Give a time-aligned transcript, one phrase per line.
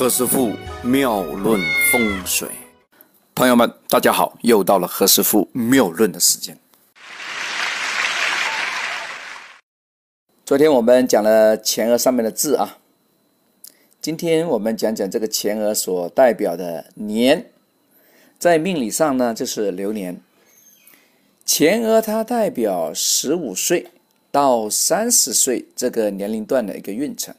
[0.00, 1.60] 何师傅妙论
[1.92, 2.48] 风水，
[3.34, 6.58] 朋友们，大家好，又到了何师傅妙论的时间。
[10.46, 12.78] 昨天我们讲了前额上面的字啊，
[14.00, 17.50] 今天我们讲讲这个前额所代表的年，
[18.38, 20.18] 在命理上呢，就是流年。
[21.44, 23.90] 前额它代表十五岁
[24.30, 27.34] 到三十岁这个年龄段的一个运程。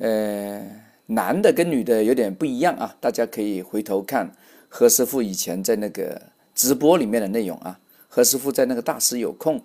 [0.00, 4.30] 呃，男的跟女的有点不一样啊，大家可以回头看
[4.68, 6.20] 何师傅以前在那个
[6.54, 7.80] 直播里面的内容啊。
[8.08, 9.58] 何师傅在那个大师有空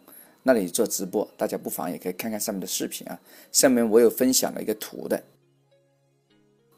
[0.44, 3.20] 那里做直播，大家不妨也可以看看上面的视频啊。
[3.52, 5.22] 上面我有分享了一个图的，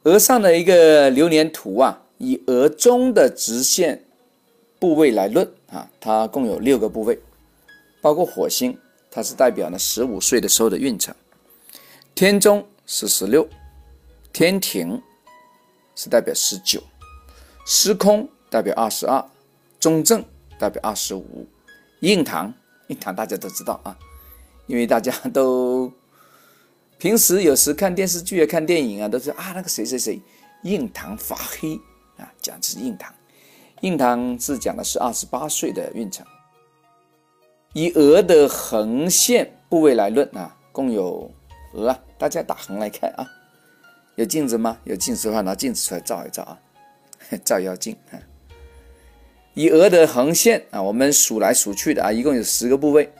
[0.03, 4.03] 额上的一个流年图啊，以额中的直线
[4.79, 7.19] 部位来论啊，它共有六个部位，
[8.01, 8.75] 包括火星，
[9.11, 11.13] 它是代表呢十五岁的时候的运程，
[12.15, 12.65] 天中。
[12.87, 13.47] 是十六，
[14.35, 15.01] 天庭
[15.95, 16.83] 是代表十九，
[17.65, 19.25] 司空代表二十二，
[19.79, 20.21] 中正
[20.59, 21.47] 代表二十五，
[22.01, 22.53] 印堂
[22.87, 23.97] 印堂大家都知道啊，
[24.67, 25.89] 因为大家 都
[26.97, 30.21] 平时有时看电视剧啊、看电影啊，都是啊那个谁谁谁
[30.63, 31.79] 印堂发黑
[32.17, 33.15] 啊，讲的是印堂，
[33.79, 36.27] 印堂是讲的是二十八岁的运程，
[37.71, 41.31] 以额的横线部位来论啊，共有。
[41.71, 43.27] 额啊，大家打横来看啊，
[44.15, 44.79] 有镜子吗？
[44.85, 46.59] 有镜子的话，拿镜子出来照一照啊，
[47.43, 48.19] 照妖镜啊。
[49.53, 53.11] 以额的横线啊，我们数来数去的啊，一共有十个部位，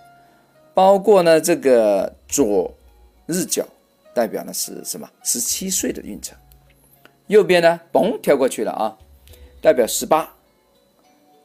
[0.73, 2.73] 包括呢这个左
[3.25, 3.65] 日角，
[4.13, 5.09] 代表的是什么？
[5.23, 6.37] 十七岁的运程。
[7.27, 8.97] 右边呢，嘣跳过去了啊，
[9.61, 10.33] 代表十八。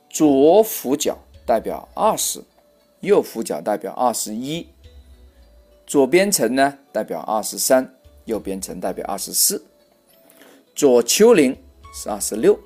[0.08, 2.42] 左辅角代表二十，
[2.98, 4.68] 右辅角代表二十一。
[5.86, 7.94] 左边层呢代表二十三，
[8.30, 9.60] 右边层代表二十四。
[10.72, 11.54] 左丘陵
[11.92, 12.56] 是二十六，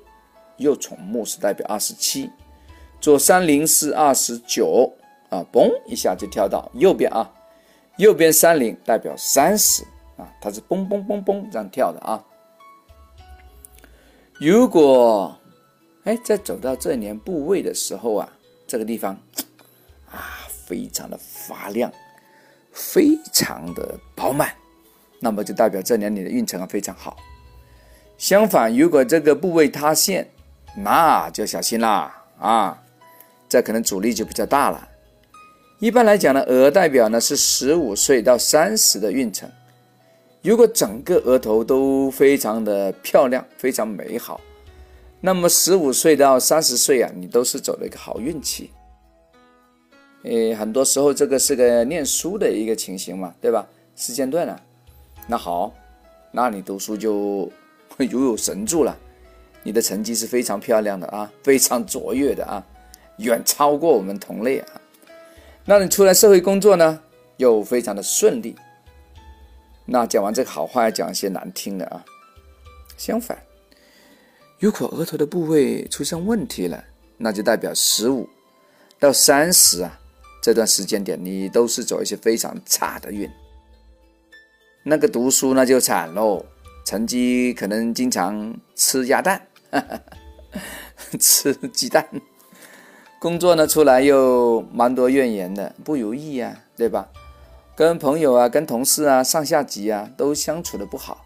[0.57, 2.29] 右宠木是代表二十七。
[3.01, 4.93] 左山陵是二十九
[5.29, 7.33] 啊，嘣一下就跳到右边啊。
[7.97, 9.83] 右边山陵代表三十
[10.17, 12.23] 啊，它是嘣嘣嘣嘣这样跳的啊。
[14.39, 15.35] 如果
[16.03, 18.29] 哎在走到这年部位的时候啊，
[18.67, 19.17] 这个地方
[20.11, 21.91] 啊非常的发亮。
[22.77, 24.53] 非常的饱满，
[25.25, 27.17] 那么就代表这两年的运程啊非常好。
[28.15, 30.27] 相反，如果这个部位塌陷，
[30.77, 32.79] 那就小心啦啊，
[33.49, 34.87] 这可能阻力就比较大了。
[35.79, 39.49] 一般来讲呢，额代表呢是十五岁到三十的运程。
[40.43, 44.39] 如果整个额头都非常的漂亮、非常美好，
[45.21, 48.69] 那么十五岁到三十岁啊，你都是走了一个好运气。
[50.21, 53.67] 诶，很多时候这个是个念书的一个情形嘛，对吧？
[53.95, 54.61] 时间段了，
[55.27, 55.73] 那好，
[56.31, 57.51] 那你读书就
[57.89, 58.95] 会如有神助了，
[59.63, 62.63] 你的成绩是非常漂亮的啊，非常卓越的啊，
[63.17, 64.81] 远超过我们同类啊。
[65.65, 67.01] 那你出来社会工作呢，
[67.37, 68.55] 又非常的顺利。
[69.85, 72.03] 那讲完这个好话，要讲一些难听的啊。
[72.97, 73.37] 相反，
[74.59, 76.83] 如果额头的部位出现问题了，
[77.17, 78.29] 那就代表十五
[78.99, 79.99] 到三十啊。
[80.41, 83.27] 这段时间点，你都是走一些非常差的运，
[84.87, 86.45] 那个读书那就惨喽，
[86.85, 89.41] 成绩可能经常吃鸭蛋，
[89.71, 89.99] 哈 哈
[91.19, 92.07] 吃鸡蛋，
[93.19, 97.09] 工作呢出来又蛮多怨言的，不如意呀，对吧？
[97.75, 101.25] 跟朋友啊，跟同事啊，上下级啊，都相处的不好。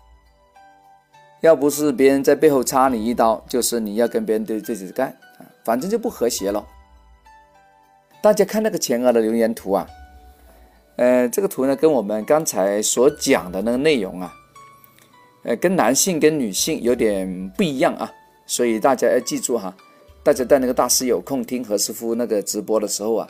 [1.41, 6.65] 要不是别人在背后插你一刀，就是你要跟别人对对着干啊，反正就不和谐了。
[8.21, 9.85] 大家看那个前额的留言图啊，
[10.99, 14.35] 呃，这个图呢跟我们刚才所讲的那个内容啊，
[15.43, 18.11] 呃，跟男性跟女性有点不一样啊，
[18.45, 19.73] 所以大家要记住哈，
[20.23, 23.25] 大家在那个大师有空听何师傅那个直播的时候啊，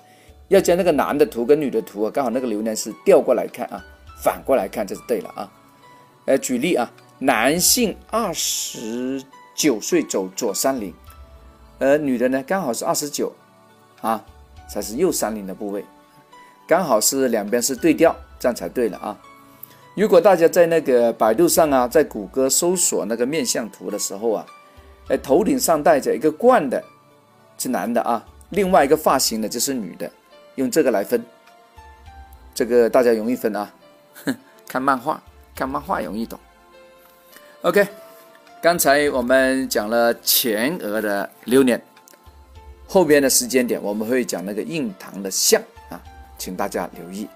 [0.47, 3.85] 要将那个男的图跟女的图啊，刚好那个流年是调过来看啊，
[4.24, 5.52] 反过来看就是对了啊。
[6.25, 9.23] 呃，举例啊，男性二十
[9.53, 10.91] 九岁走左三零，
[11.78, 13.32] 而女的呢刚好是二十九
[14.02, 14.26] 啊。
[14.67, 15.84] 才是右三陵的部位，
[16.69, 19.17] 刚好是两边是对调，这样才对了啊！
[19.95, 24.45] 如果大家在那个百度上啊，在谷歌搜索那个面相图的时候啊，
[25.07, 26.83] 哎，头顶上戴着一个冠的
[27.57, 30.11] 是男的啊，另外一个发型的就是女的，
[30.57, 31.25] 用这个来分，
[32.53, 33.73] 这个大家容易分啊，
[34.23, 34.35] 哼
[34.69, 35.19] 看漫画，
[35.55, 36.39] 看漫画容易懂。
[37.63, 37.87] OK，
[38.61, 41.81] 刚才我们讲了前额的流年。
[42.87, 45.59] 后边的时间点我们会讲那个印堂的像，
[46.40, 47.28] 请大家留意。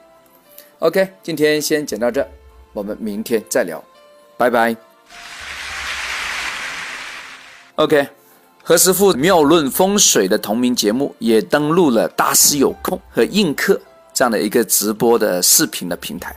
[0.79, 2.27] OK，今天先讲到这，
[2.73, 3.83] 我们明天再聊，
[4.35, 4.75] 拜拜。
[7.75, 8.07] OK，
[8.63, 13.79] 何师傅妙论风水的同名节目也登录了大师有空和映客
[14.13, 16.35] 这样的一个直播的视频的平台，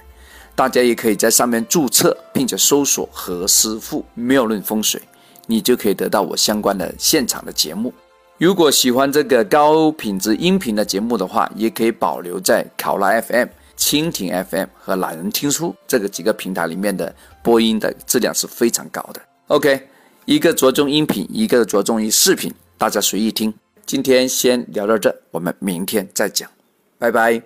[0.54, 5.00] 大家也可以在上面注册，并且搜索何师傅妙论风水，
[5.46, 7.92] 你就可以得到我相关的现场的节目。
[8.38, 13.48] 如果喜欢这个高品质音频的节目的话，也可以保留在考拉 FM、
[13.78, 19.20] 蜻蜓 FM 和懒人听书这个几个平台里面的播音的质量是非常高的。
[19.48, 19.88] OK。
[20.26, 23.54] 一个着重音频，一个着重于视频，大家随意听。
[23.86, 26.50] 今天先聊到这，我们明天再讲，
[26.98, 27.40] 拜拜。